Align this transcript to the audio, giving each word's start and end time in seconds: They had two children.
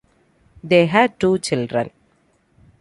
They 0.63 0.87
had 0.87 1.19
two 1.19 1.37
children. 1.37 1.91